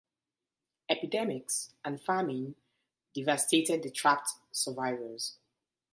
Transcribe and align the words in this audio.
Epidemics 0.89 1.75
and 1.85 2.01
famine 2.01 2.55
devastated 3.13 3.83
the 3.83 3.91
trapped 3.91 4.31
survivors. 4.51 5.37